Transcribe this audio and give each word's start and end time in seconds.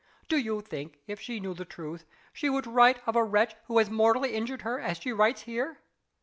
Do 0.27 0.37
you 0.37 0.61
think, 0.61 0.97
if 1.05 1.21
she 1.21 1.39
knew 1.39 1.53
the 1.53 1.63
truth, 1.63 2.05
she 2.33 2.49
would 2.49 2.65
write 2.65 2.99
of 3.05 3.15
a 3.15 3.23
wretch 3.23 3.53
who 3.67 3.77
has 3.77 3.91
mortally 3.91 4.33
injured 4.33 4.63
her 4.63 4.79
as 4.79 4.97
she 4.97 5.11
writes 5.13 5.43
here? 5.43 5.77